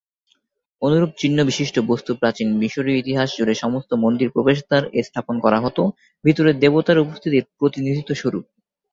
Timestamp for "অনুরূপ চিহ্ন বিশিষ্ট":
0.81-1.75